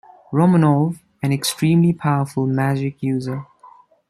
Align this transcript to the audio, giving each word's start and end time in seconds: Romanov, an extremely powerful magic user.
Romanov, 0.33 0.97
an 1.21 1.31
extremely 1.31 1.93
powerful 1.93 2.47
magic 2.47 3.03
user. 3.03 3.45